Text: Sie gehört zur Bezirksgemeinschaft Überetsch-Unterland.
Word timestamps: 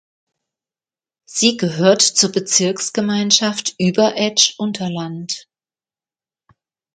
Sie 1.29 1.57
gehört 1.57 2.01
zur 2.01 2.31
Bezirksgemeinschaft 2.31 3.75
Überetsch-Unterland. 3.77 5.47